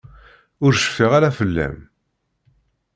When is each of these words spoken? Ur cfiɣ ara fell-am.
Ur 0.65 0.73
cfiɣ 0.75 1.11
ara 1.17 1.35
fell-am. 1.37 1.77